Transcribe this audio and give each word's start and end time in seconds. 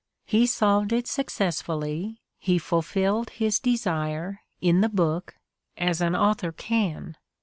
He 0.25 0.47
solved 0.47 0.91
it 0.93 1.05
successfully, 1.05 2.23
he 2.39 2.57
fulfilled 2.57 3.29
his 3.29 3.59
desire, 3.59 4.41
in 4.59 4.81
the 4.81 4.89
book, 4.89 5.35
as 5.77 6.01
an 6.01 6.15
author 6.15 6.51
can. 6.51 7.17